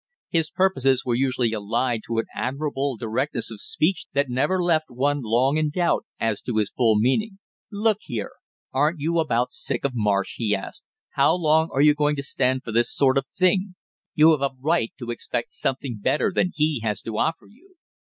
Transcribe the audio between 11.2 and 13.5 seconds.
long are you going to stand for this sort of